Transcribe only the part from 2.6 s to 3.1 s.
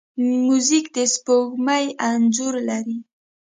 لري.